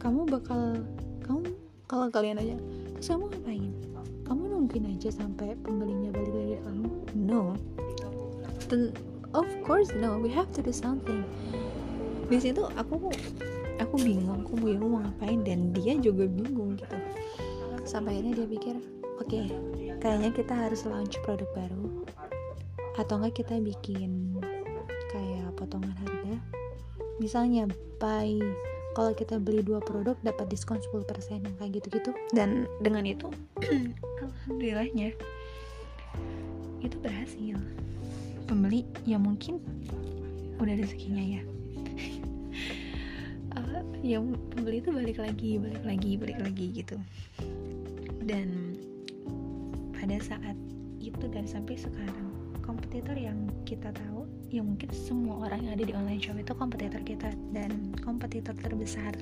kamu 0.01 0.25
bakal 0.33 0.81
kamu 1.29 1.53
kalau 1.85 2.09
kalian 2.09 2.41
aja 2.41 2.57
terus 2.97 3.13
kamu 3.13 3.25
ngapain? 3.37 3.73
Kamu 4.25 4.43
mungkin 4.49 4.83
aja 4.97 5.13
sampai 5.13 5.61
pembelinya 5.61 6.09
balik 6.09 6.33
lagi 6.33 6.57
kamu? 6.65 6.89
No. 7.21 7.53
Then, 8.73 8.97
of 9.37 9.45
course 9.69 9.93
no. 9.93 10.17
We 10.17 10.33
have 10.33 10.49
to 10.57 10.65
do 10.65 10.73
something. 10.73 11.21
Di 12.33 12.41
situ 12.41 12.65
aku 12.81 13.13
aku 13.91 14.07
bingung 14.07 14.47
aku 14.47 14.55
bingung 14.55 14.95
mau 14.95 15.03
ngapain 15.03 15.43
dan 15.43 15.75
dia 15.75 15.99
juga 15.99 16.31
bingung 16.31 16.79
gitu. 16.79 16.95
Sampai 17.83 18.23
akhirnya 18.23 18.39
dia 18.39 18.47
pikir 18.47 18.75
oke 19.19 19.27
okay, 19.27 19.51
kayaknya 19.99 20.31
kita 20.31 20.55
harus 20.55 20.87
launch 20.87 21.19
produk 21.27 21.51
baru. 21.59 22.07
Atau 22.95 23.19
enggak 23.19 23.43
kita 23.43 23.59
bikin 23.59 24.39
kayak 25.11 25.51
potongan 25.59 25.91
harga. 25.91 26.39
Misalnya 27.19 27.67
buy 27.99 28.39
kalau 28.95 29.11
kita 29.11 29.43
beli 29.43 29.67
dua 29.67 29.83
produk 29.83 30.15
dapat 30.23 30.47
diskon 30.47 30.79
10% 30.79 31.43
yang 31.43 31.55
kayak 31.59 31.83
gitu-gitu. 31.83 32.15
Dan 32.31 32.71
dengan 32.79 33.03
itu 33.03 33.27
alhamdulillahnya 34.23 35.19
itu 36.79 36.97
berhasil. 37.03 37.59
Pembeli 38.47 38.87
ya 39.03 39.19
mungkin 39.19 39.59
udah 40.63 40.79
rezekinya 40.79 41.23
ya 41.23 41.43
yang 44.01 44.33
pembeli 44.53 44.81
itu 44.81 44.91
balik 44.93 45.19
lagi 45.21 45.61
balik 45.61 45.85
lagi 45.85 46.11
balik 46.17 46.39
lagi 46.41 46.67
gitu. 46.73 46.97
Dan 48.25 48.77
pada 49.93 50.17
saat 50.21 50.57
itu 51.01 51.25
dan 51.29 51.45
sampai 51.45 51.77
sekarang 51.77 52.29
kompetitor 52.65 53.17
yang 53.17 53.49
kita 53.69 53.93
tahu 53.93 54.25
yang 54.51 54.67
mungkin 54.73 54.91
semua 54.91 55.47
orang 55.49 55.69
yang 55.69 55.73
ada 55.77 55.85
di 55.85 55.93
online 55.93 56.21
shop 56.21 56.41
itu 56.41 56.53
kompetitor 56.57 57.01
kita. 57.05 57.29
Dan 57.53 57.93
kompetitor 58.01 58.57
terbesar 58.57 59.13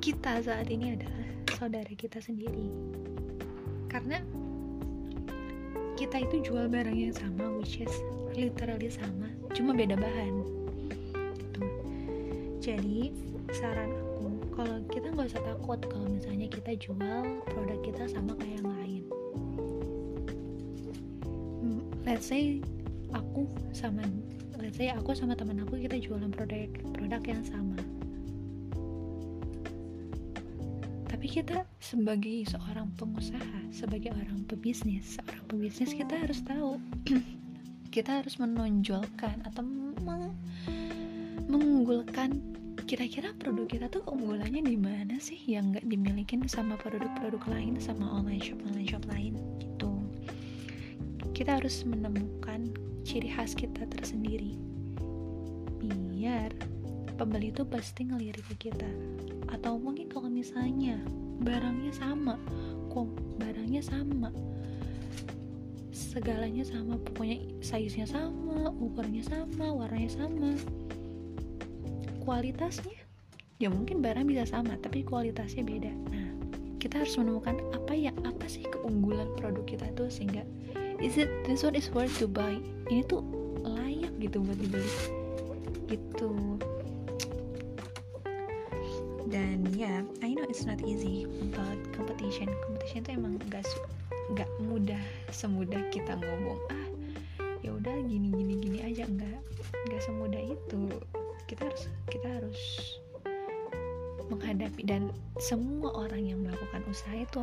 kita 0.00 0.40
saat 0.40 0.68
ini 0.72 0.96
adalah 0.96 1.28
saudara 1.58 1.92
kita 1.92 2.22
sendiri. 2.22 2.72
Karena 3.92 4.20
kita 5.98 6.22
itu 6.22 6.46
jual 6.46 6.70
barang 6.70 6.94
yang 6.94 7.10
sama 7.10 7.50
which 7.58 7.82
is 7.82 7.90
literally 8.38 8.86
sama 8.88 9.26
cuma 9.50 9.74
beda 9.74 9.98
bahan. 9.98 10.46
Tuh. 11.50 11.72
jadi 12.62 13.10
saran 13.56 13.88
aku 13.96 14.28
kalau 14.52 14.76
kita 14.92 15.06
nggak 15.14 15.28
usah 15.32 15.42
takut 15.44 15.80
kalau 15.88 16.06
misalnya 16.10 16.48
kita 16.52 16.76
jual 16.76 17.22
produk 17.48 17.78
kita 17.80 18.04
sama 18.10 18.36
kayak 18.36 18.60
yang 18.60 18.68
lain. 18.68 19.02
Hmm, 21.62 21.80
let's 22.04 22.28
say 22.28 22.60
aku 23.16 23.48
sama 23.72 24.04
let's 24.60 24.76
say 24.76 24.92
aku 24.92 25.16
sama 25.16 25.32
teman 25.32 25.64
aku 25.64 25.80
kita 25.80 25.96
jualan 25.96 26.28
produk 26.28 26.68
produk 26.92 27.22
yang 27.24 27.44
sama. 27.46 27.78
Tapi 31.08 31.26
kita 31.26 31.64
sebagai 31.80 32.44
seorang 32.46 32.92
pengusaha 33.00 33.72
sebagai 33.72 34.12
orang 34.12 34.44
pebisnis 34.44 35.16
seorang 35.16 35.44
pebisnis 35.48 35.96
kita 35.96 36.14
harus 36.14 36.44
tahu 36.44 36.76
kita 37.94 38.20
harus 38.22 38.36
menonjolkan 38.36 39.40
atau 39.48 39.64
mengunggulkan 41.48 42.36
kira-kira 42.88 43.36
produk 43.36 43.68
kita 43.68 43.86
tuh 43.92 44.00
keunggulannya 44.00 44.64
di 44.64 44.80
mana 44.80 45.20
sih 45.20 45.36
yang 45.44 45.76
nggak 45.76 45.84
dimiliki 45.84 46.40
sama 46.48 46.72
produk-produk 46.80 47.44
lain 47.52 47.76
sama 47.76 48.08
online 48.08 48.40
shop 48.40 48.56
online 48.64 48.88
shop 48.88 49.04
lain 49.12 49.36
gitu? 49.60 49.92
Kita 51.36 51.60
harus 51.60 51.84
menemukan 51.84 52.72
ciri 53.04 53.28
khas 53.28 53.52
kita 53.52 53.84
tersendiri. 53.92 54.56
Biar 55.84 56.48
pembeli 57.20 57.52
itu 57.52 57.60
pasti 57.68 58.08
ngelirik 58.08 58.48
ke 58.56 58.72
kita. 58.72 58.88
Atau 59.52 59.76
mungkin 59.76 60.08
kalau 60.08 60.32
misalnya 60.32 60.96
barangnya 61.44 61.92
sama 61.92 62.40
kok 62.88 63.04
barangnya 63.36 63.84
sama 63.84 64.32
segalanya 65.92 66.64
sama 66.64 66.96
pokoknya 67.04 67.36
size 67.60 68.00
nya 68.00 68.08
sama 68.08 68.72
ukurannya 68.80 69.20
sama 69.28 69.76
warnanya 69.76 70.08
sama 70.08 70.56
kualitasnya? 72.28 72.92
Ya 73.56 73.72
mungkin 73.72 74.04
barang 74.04 74.28
bisa 74.28 74.44
sama 74.44 74.76
tapi 74.84 75.00
kualitasnya 75.00 75.64
beda. 75.64 75.88
Nah 76.12 76.28
kita 76.76 77.00
harus 77.00 77.16
menemukan 77.16 77.56
apa 77.72 77.96
ya 77.96 78.12
apa 78.20 78.44
sih 78.44 78.68
keunggulan 78.68 79.32
produk 79.40 79.64
kita 79.64 79.88
tuh 79.96 80.12
sehingga 80.12 80.44
is 81.00 81.16
it 81.16 81.32
this 81.48 81.64
one 81.64 81.72
is 81.72 81.88
worth 81.88 82.12
to 82.20 82.28
buy? 82.28 82.60
Ini 82.92 83.08
tuh 83.08 83.24
layak 83.64 84.12
gitu 84.20 84.44
buat 84.44 84.60
dibeli. 84.60 84.92
Gitu. 85.88 86.32
Dan 89.32 89.64
ya 89.72 90.04
yeah, 90.04 90.20
I 90.20 90.36
know 90.36 90.44
it's 90.52 90.68
not 90.68 90.84
easy 90.84 91.24
but 91.56 91.80
competition 91.96 92.52
competition 92.68 93.08
itu 93.08 93.10
emang 93.16 93.40
gak 93.48 93.64
gak 94.36 94.48
mudah 94.60 95.00
semudah 95.32 95.80
kita 95.88 96.12
ngomong 96.12 96.60
ah 96.72 96.86
ya 97.64 97.72
udah 97.72 97.96
gini 98.04 98.32
gini 98.32 98.47
harus 102.38 102.62
menghadapi 104.28 104.86
dan 104.86 105.10
semua 105.40 105.90
orang 105.90 106.22
yang 106.22 106.38
melakukan 106.44 106.84
usaha 106.86 107.16
itu 107.16 107.40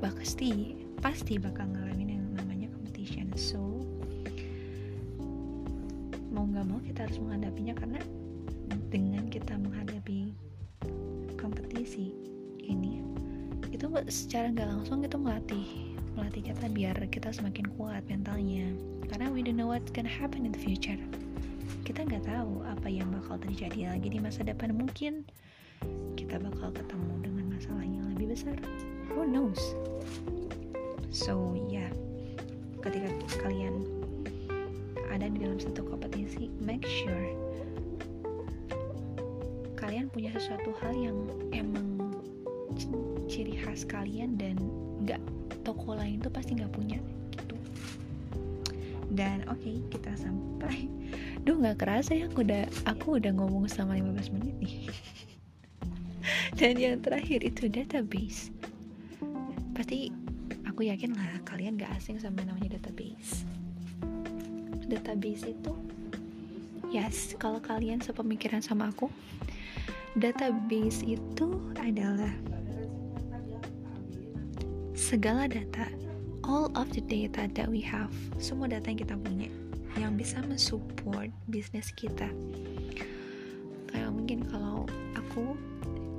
pasti 0.00 0.78
pasti 1.02 1.36
bakal 1.36 1.66
ngalamin 1.68 2.16
yang 2.16 2.24
namanya 2.32 2.72
competition. 2.72 3.28
So 3.36 3.60
mau 6.32 6.48
nggak 6.48 6.64
mau 6.64 6.80
kita 6.80 7.04
harus 7.04 7.18
menghadapinya 7.20 7.74
karena 7.76 8.00
dengan 8.88 9.28
kita 9.28 9.52
menghadapi 9.60 10.32
kompetisi 11.36 12.16
ini 12.64 13.04
itu 13.68 13.84
secara 14.08 14.48
nggak 14.54 14.68
langsung 14.72 15.04
itu 15.04 15.20
melatih 15.20 15.66
melatih 16.16 16.50
kita 16.50 16.66
biar 16.72 16.96
kita 17.12 17.30
semakin 17.30 17.68
kuat 17.76 18.02
mentalnya. 18.08 18.72
Karena 19.12 19.28
we 19.32 19.44
don't 19.44 19.60
know 19.60 19.68
what's 19.68 19.92
gonna 19.92 20.08
happen 20.08 20.48
in 20.48 20.52
the 20.52 20.60
future 20.60 20.98
kita 21.88 22.04
nggak 22.04 22.24
tahu 22.28 22.60
apa 22.68 22.88
yang 22.92 23.08
bakal 23.08 23.40
terjadi 23.40 23.96
lagi 23.96 24.08
di 24.12 24.20
masa 24.20 24.44
depan. 24.44 24.76
Mungkin 24.76 25.24
kita 26.18 26.36
bakal 26.42 26.74
ketemu 26.74 27.14
dengan 27.24 27.44
masalah 27.56 27.86
yang 27.86 28.04
lebih 28.14 28.36
besar. 28.36 28.56
Who 29.14 29.24
knows? 29.24 29.60
So 31.08 31.56
ya 31.72 31.88
yeah, 31.88 31.90
ketika 32.84 33.08
kalian 33.40 33.88
ada 35.08 35.26
di 35.32 35.40
dalam 35.40 35.56
satu 35.56 35.82
kompetisi 35.88 36.52
make 36.60 36.84
sure 36.84 37.32
kalian 39.74 40.12
punya 40.12 40.36
sesuatu 40.36 40.76
hal 40.84 40.92
yang 40.92 41.16
emang 41.56 42.12
ciri 43.26 43.56
khas 43.56 43.88
kalian 43.88 44.36
dan 44.36 44.60
nggak 45.02 45.22
toko 45.64 45.96
lain 45.96 46.20
tuh 46.20 46.30
pasti 46.30 46.54
nggak 46.60 46.70
punya 46.76 47.00
gitu. 47.32 47.56
Dan 49.16 49.48
oke 49.48 49.58
okay, 49.58 49.80
kita 49.88 50.12
sampai 50.20 50.86
duh 51.48 51.56
nggak 51.56 51.80
kerasa 51.80 52.12
ya 52.12 52.28
aku 52.28 52.44
udah 52.44 52.68
aku 52.84 53.16
udah 53.16 53.32
ngomong 53.32 53.64
selama 53.72 53.96
15 53.96 54.36
menit 54.36 54.54
nih. 54.60 54.74
Dan 56.60 56.76
yang 56.76 57.00
terakhir 57.00 57.40
itu 57.40 57.72
database. 57.72 58.52
Pasti 59.72 60.12
aku 60.68 60.84
yakin 60.84 61.16
lah 61.16 61.40
kalian 61.48 61.80
gak 61.80 61.88
asing 61.96 62.20
sama 62.20 62.44
namanya 62.44 62.76
database. 62.76 63.48
Database 64.92 65.48
itu 65.48 65.72
yes 66.92 67.32
kalau 67.40 67.64
kalian 67.64 68.04
sepemikiran 68.04 68.60
sama 68.60 68.92
aku 68.92 69.08
database 70.20 71.00
itu 71.00 71.64
adalah 71.80 72.32
segala 74.92 75.48
data 75.48 75.88
all 76.44 76.68
of 76.76 76.92
the 76.92 77.00
data 77.08 77.48
that 77.56 77.72
we 77.72 77.80
have 77.80 78.12
semua 78.36 78.68
data 78.68 78.92
yang 78.92 79.00
kita 79.00 79.16
punya 79.16 79.48
yang 79.98 80.14
bisa 80.14 80.38
mensupport 80.46 81.28
bisnis 81.50 81.90
kita. 81.90 82.30
Kayak 83.90 84.10
mungkin 84.14 84.46
kalau 84.46 84.86
aku 85.18 85.58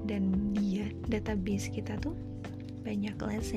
dan 0.03 0.51
dia 0.51 0.91
database 1.07 1.71
kita 1.71 1.95
tuh 2.03 2.13
banyak 2.83 3.15
let's 3.23 3.55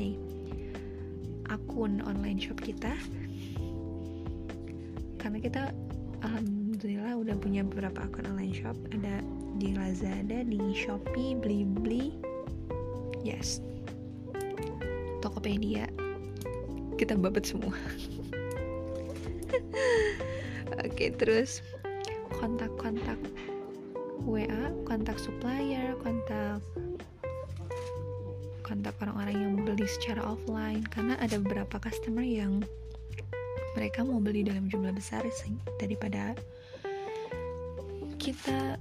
akun 1.51 1.99
online 2.07 2.39
shop 2.39 2.57
kita. 2.63 2.95
Karena 5.19 5.39
kita 5.43 5.75
alhamdulillah 6.23 7.19
udah 7.19 7.37
punya 7.43 7.67
beberapa 7.67 8.07
akun 8.07 8.27
online 8.31 8.55
shop. 8.55 8.79
Ada 8.95 9.21
di 9.59 9.75
Lazada 9.75 10.47
di 10.47 10.63
Shopee 10.73 11.35
Blibli. 11.35 12.15
Yes. 13.27 13.59
Tokopedia. 15.19 15.91
Kita 16.99 17.19
babet 17.19 17.43
semua 17.43 17.75
oke 20.85 21.07
terus 21.21 21.61
kontak-kontak 22.41 23.19
WA 24.23 24.73
kontak 24.89 25.19
supplier 25.19 25.95
kontak 26.01 26.63
kontak 28.63 28.97
orang-orang 29.05 29.37
yang 29.37 29.53
beli 29.69 29.85
secara 29.85 30.25
offline. 30.25 30.81
Karena 30.89 31.21
ada 31.21 31.37
beberapa 31.37 31.77
customer 31.77 32.25
yang 32.25 32.65
mereka 33.77 34.01
mau 34.01 34.17
beli 34.17 34.45
dalam 34.49 34.69
jumlah 34.69 34.97
besar 34.97 35.25
sih 35.29 35.53
daripada 35.77 36.37
kita 38.21 38.81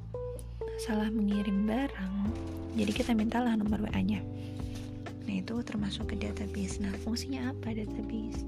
salah 0.80 1.08
mengirim 1.12 1.64
barang 1.64 2.16
jadi 2.76 2.92
kita 2.92 3.12
mintalah 3.16 3.56
nomor 3.56 3.84
WA 3.88 4.02
nya 4.04 4.22
nah 5.28 5.34
itu 5.38 5.64
termasuk 5.64 6.12
ke 6.12 6.16
database. 6.20 6.82
Nah 6.84 6.92
fungsinya 7.04 7.56
apa 7.56 7.72
database 7.72 8.44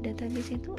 database 0.00 0.56
itu 0.56 0.72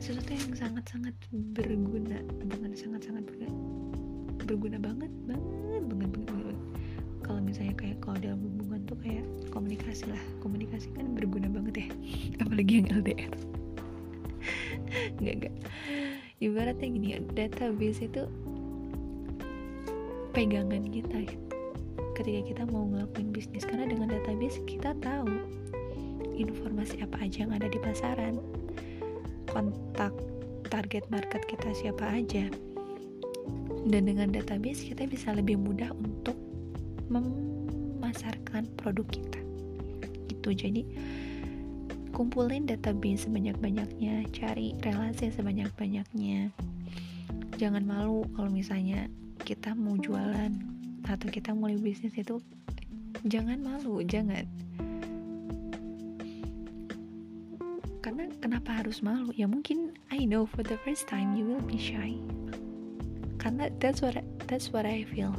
sesuatu 0.00 0.32
yang 0.32 0.52
sangat-sangat 0.56 1.14
berguna 1.52 2.24
bukan 2.48 2.72
sangat-sangat 2.72 3.22
berguna 3.28 3.52
berguna 4.48 4.78
banget 4.80 5.12
banget 5.28 5.82
banget 5.86 6.10
banget, 6.10 6.22
banget. 6.26 6.58
kalau 7.20 7.40
misalnya 7.44 7.74
kayak 7.76 7.96
kalau 8.02 8.16
dalam 8.18 8.40
hubungan 8.42 8.80
tuh 8.88 8.98
kayak 8.98 9.22
komunikasi 9.54 10.10
lah. 10.10 10.18
Komunikasi 10.42 10.90
kan 10.98 11.14
berguna 11.14 11.46
banget 11.46 11.86
ya 11.86 11.88
apalagi 12.42 12.82
yang 12.82 12.88
LDR 12.90 13.32
nggak 15.20 15.34
nggak. 15.44 15.54
Ibaratnya 16.40 16.88
gini 16.88 17.08
ya 17.14 17.18
database 17.36 18.08
itu 18.08 18.24
pegangan 20.32 20.86
kita 20.88 21.16
gitu 21.28 21.50
ketika 22.20 22.40
kita 22.52 22.62
mau 22.68 22.84
ngelakuin 22.84 23.32
bisnis 23.32 23.64
karena 23.64 23.88
dengan 23.88 24.12
database 24.12 24.60
kita 24.68 24.92
tahu 25.00 25.28
informasi 26.40 27.04
apa 27.04 27.20
aja 27.24 27.44
yang 27.44 27.52
ada 27.52 27.68
di 27.68 27.76
pasaran. 27.76 28.40
Kontak 29.50 30.14
target 30.70 31.04
market 31.12 31.44
kita 31.44 31.74
siapa 31.76 32.06
aja. 32.08 32.48
Dan 33.84 34.08
dengan 34.08 34.32
database 34.32 34.88
kita 34.92 35.08
bisa 35.08 35.32
lebih 35.32 35.56
mudah 35.60 35.92
untuk 35.96 36.36
memasarkan 37.10 38.68
produk 38.78 39.06
kita. 39.08 39.40
Gitu. 40.28 40.48
Jadi 40.54 40.82
kumpulin 42.16 42.68
database 42.68 43.28
sebanyak-banyaknya 43.28 44.28
cari 44.32 44.76
relasi 44.84 45.32
sebanyak-banyaknya. 45.32 46.52
Jangan 47.56 47.84
malu 47.84 48.24
kalau 48.36 48.48
misalnya 48.52 49.08
kita 49.44 49.72
mau 49.74 49.96
jualan 49.96 50.52
atau 51.10 51.26
kita 51.26 51.50
mulai 51.56 51.74
bisnis 51.80 52.14
itu 52.14 52.38
jangan 53.26 53.58
malu 53.60 53.98
jangan 54.06 54.46
karena 58.00 58.32
kenapa 58.40 58.80
harus 58.80 59.04
malu? 59.04 59.28
Ya 59.36 59.44
mungkin 59.44 59.92
I 60.08 60.24
know 60.24 60.48
for 60.48 60.64
the 60.64 60.80
first 60.88 61.04
time 61.04 61.36
you 61.36 61.44
will 61.44 61.64
be 61.64 61.76
shy. 61.76 62.16
Karena 63.36 63.68
that's 63.80 64.00
what 64.00 64.16
I, 64.16 64.24
that's 64.48 64.72
what 64.72 64.88
I 64.88 65.04
feel. 65.04 65.36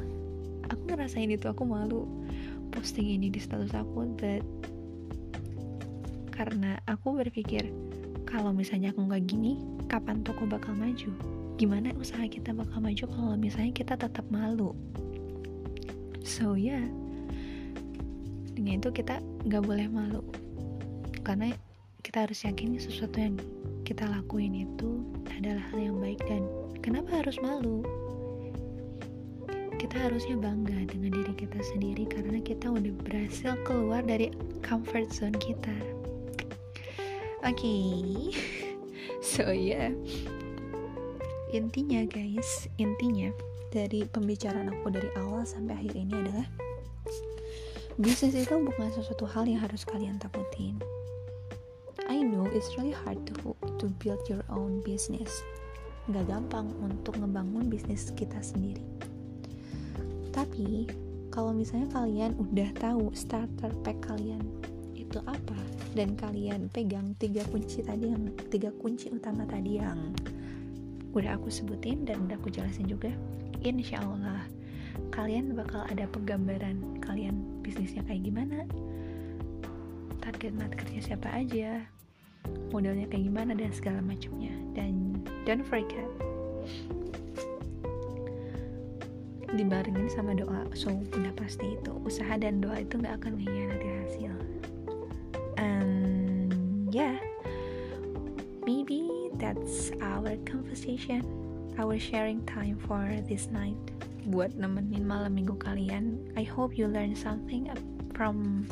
Aku 0.69 0.81
ngerasain 0.93 1.29
itu 1.33 1.49
aku 1.49 1.65
malu 1.65 2.05
posting 2.71 3.09
ini 3.09 3.27
di 3.33 3.41
status 3.41 3.73
aku 3.75 4.07
but 4.15 4.45
karena 6.31 6.79
aku 6.87 7.19
berpikir 7.21 7.69
kalau 8.23 8.55
misalnya 8.55 8.95
aku 8.95 9.05
nggak 9.05 9.27
gini 9.27 9.59
kapan 9.89 10.21
toko 10.21 10.45
bakal 10.45 10.77
maju? 10.77 11.11
Gimana 11.59 11.93
usaha 11.97 12.23
kita 12.29 12.55
bakal 12.55 12.81
maju 12.81 13.03
kalau 13.09 13.35
misalnya 13.35 13.73
kita 13.73 13.93
tetap 13.97 14.23
malu? 14.29 14.73
So 16.21 16.53
ya 16.53 16.77
yeah. 16.77 16.85
dengan 18.53 18.79
itu 18.79 18.89
kita 18.93 19.17
nggak 19.49 19.65
boleh 19.65 19.89
malu. 19.89 20.21
Karena 21.21 21.53
kita 22.01 22.25
harus 22.25 22.41
yakin 22.41 22.81
sesuatu 22.81 23.21
yang 23.21 23.37
kita 23.85 24.09
lakuin 24.09 24.65
itu 24.65 25.05
adalah 25.37 25.61
hal 25.69 25.77
yang 25.77 25.97
baik 26.01 26.17
dan 26.25 26.41
kenapa 26.81 27.21
harus 27.21 27.37
malu 27.45 27.85
kita 29.77 29.97
harusnya 29.97 30.37
bangga 30.37 30.89
dengan 30.89 31.13
diri 31.13 31.33
kita 31.37 31.61
sendiri 31.73 32.09
karena 32.09 32.41
kita 32.41 32.69
udah 32.69 32.93
berhasil 33.05 33.53
keluar 33.65 34.01
dari 34.01 34.33
comfort 34.65 35.13
zone 35.13 35.37
kita 35.37 35.73
oke 37.45 37.53
okay. 37.53 38.33
so 39.21 39.45
ya 39.53 39.89
yeah. 39.89 39.91
intinya 41.53 42.01
guys 42.09 42.65
intinya 42.81 43.29
dari 43.69 44.09
pembicaraan 44.09 44.73
aku 44.73 44.89
dari 44.89 45.09
awal 45.21 45.45
sampai 45.45 45.77
akhir 45.77 45.93
ini 45.93 46.13
adalah 46.17 46.47
bisnis 48.01 48.33
itu 48.33 48.55
bukan 48.57 48.89
sesuatu 48.89 49.29
hal 49.29 49.45
yang 49.45 49.61
harus 49.61 49.83
kalian 49.83 50.17
takutin. 50.17 50.79
I 52.21 52.29
know 52.29 52.45
it's 52.53 52.77
really 52.77 52.93
hard 52.93 53.17
to 53.33 53.57
to 53.81 53.89
build 53.97 54.21
your 54.29 54.45
own 54.53 54.85
business. 54.85 55.41
Gak 56.05 56.29
gampang 56.29 56.69
untuk 56.77 57.17
ngebangun 57.17 57.65
bisnis 57.65 58.13
kita 58.13 58.37
sendiri. 58.45 58.85
Tapi 60.29 60.85
kalau 61.33 61.49
misalnya 61.49 61.89
kalian 61.89 62.37
udah 62.37 62.69
tahu 62.77 63.09
starter 63.17 63.73
pack 63.81 64.05
kalian 64.05 64.45
itu 64.93 65.17
apa 65.25 65.57
dan 65.97 66.13
kalian 66.13 66.69
pegang 66.69 67.17
tiga 67.17 67.41
kunci 67.49 67.81
tadi 67.81 68.13
yang 68.13 68.29
tiga 68.53 68.69
kunci 68.69 69.09
utama 69.09 69.41
tadi 69.49 69.81
yang 69.81 70.13
udah 71.17 71.41
aku 71.41 71.49
sebutin 71.49 72.05
dan 72.05 72.29
udah 72.29 72.37
aku 72.37 72.53
jelasin 72.53 72.85
juga 72.85 73.09
insya 73.65 73.97
Allah 73.97 74.45
kalian 75.09 75.57
bakal 75.57 75.89
ada 75.89 76.05
penggambaran 76.05 77.01
kalian 77.01 77.65
bisnisnya 77.65 78.05
kayak 78.05 78.23
gimana 78.29 78.63
target 80.23 80.53
marketnya 80.55 81.01
siapa 81.03 81.27
aja 81.27 81.83
modelnya 82.71 83.07
kayak 83.11 83.27
gimana 83.27 83.51
dan 83.53 83.71
segala 83.75 83.99
macamnya. 83.99 84.55
Dan 84.73 85.19
don't 85.43 85.65
forget 85.65 86.07
dibarengin 89.51 90.07
sama 90.07 90.31
doa. 90.35 90.67
So 90.71 90.91
udah 90.91 91.33
pasti 91.35 91.75
itu. 91.75 91.91
Usaha 92.07 92.39
dan 92.39 92.63
doa 92.63 92.79
itu 92.79 92.95
nggak 92.99 93.19
akan 93.23 93.31
mengkhianati 93.39 93.87
hasil. 94.05 94.33
And 95.59 96.51
yeah. 96.95 97.19
Maybe 98.61 99.09
that's 99.41 99.89
our 100.05 100.37
conversation. 100.45 101.25
Our 101.81 101.97
sharing 101.97 102.45
time 102.45 102.77
for 102.77 103.09
this 103.25 103.49
night. 103.49 103.79
Buat 104.29 104.53
nemenin 104.53 105.03
malam 105.03 105.33
minggu 105.33 105.57
kalian. 105.57 106.29
I 106.37 106.45
hope 106.45 106.77
you 106.77 106.85
learn 106.85 107.17
something 107.17 107.73
from 108.13 108.69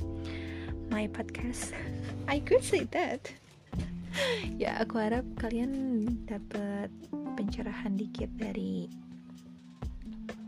my 0.93 1.09
podcast. 1.09 1.73
I 2.31 2.37
could 2.37 2.61
say 2.61 2.85
that. 2.93 3.33
ya, 4.63 4.79
aku 4.81 4.99
harap 4.99 5.25
kalian 5.39 6.03
dapat 6.27 6.91
pencerahan 7.37 7.95
dikit 7.95 8.29
dari 8.35 8.89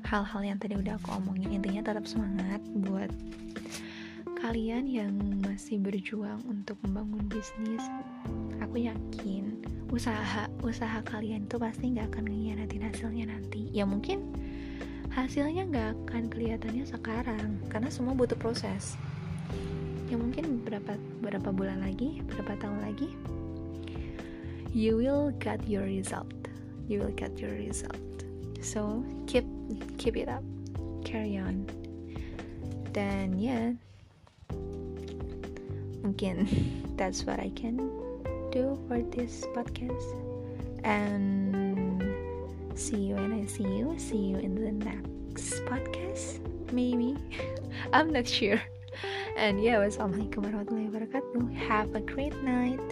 hal-hal 0.07 0.41
yang 0.43 0.57
tadi 0.59 0.75
udah 0.75 0.99
aku 0.99 1.15
omongin. 1.15 1.55
Intinya 1.55 1.81
tetap 1.91 2.03
semangat 2.03 2.59
buat 2.83 3.11
kalian 4.41 4.89
yang 4.89 5.13
masih 5.45 5.79
berjuang 5.79 6.41
untuk 6.49 6.75
membangun 6.83 7.23
bisnis. 7.31 7.85
Aku 8.59 8.81
yakin 8.81 9.61
usaha 9.91 10.47
usaha 10.63 11.03
kalian 11.03 11.43
tuh 11.51 11.59
pasti 11.59 11.91
nggak 11.91 12.15
akan 12.15 12.31
ngianatin 12.31 12.87
hasilnya 12.87 13.27
nanti 13.27 13.67
ya 13.75 13.83
mungkin 13.83 14.31
hasilnya 15.11 15.67
nggak 15.67 15.89
akan 16.07 16.31
kelihatannya 16.31 16.87
sekarang 16.87 17.59
karena 17.67 17.91
semua 17.91 18.15
butuh 18.15 18.39
proses 18.39 18.95
ya 20.07 20.15
mungkin 20.15 20.63
berapa 20.63 20.95
berapa 21.19 21.51
bulan 21.51 21.83
lagi 21.83 22.23
berapa 22.23 22.55
tahun 22.63 22.79
lagi 22.87 23.11
you 24.73 24.97
will 24.97 25.31
get 25.39 25.67
your 25.67 25.83
result. 25.83 26.31
You 26.87 26.99
will 26.99 27.15
get 27.15 27.37
your 27.39 27.51
result. 27.51 27.99
So 28.61 29.03
keep 29.27 29.45
keep 29.97 30.15
it 30.17 30.29
up. 30.29 30.43
Carry 31.03 31.37
on. 31.37 31.67
Then 32.93 33.39
yeah, 33.39 33.75
mungkin 36.03 36.47
that's 36.97 37.23
what 37.23 37.39
I 37.39 37.51
can 37.55 37.77
do 38.51 38.79
for 38.87 39.01
this 39.11 39.43
podcast. 39.55 40.15
And 40.83 42.01
see 42.75 43.11
you 43.11 43.15
when 43.15 43.33
I 43.33 43.45
see 43.45 43.63
you. 43.67 43.95
See 43.97 44.31
you 44.31 44.37
in 44.37 44.55
the 44.55 44.71
next 44.71 45.63
podcast 45.67 46.39
maybe. 46.71 47.17
I'm 47.93 48.11
not 48.11 48.27
sure. 48.27 48.61
And 49.35 49.63
yeah 49.63 49.79
wassalamualaikum 49.79 50.47
warahmatullahi 50.47 50.91
wabarakatuh. 50.91 51.55
Have 51.67 51.95
a 51.95 52.03
great 52.03 52.35
night 52.43 52.83